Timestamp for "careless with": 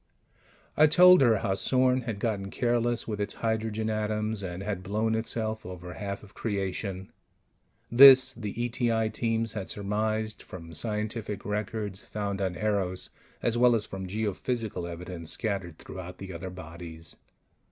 2.49-3.21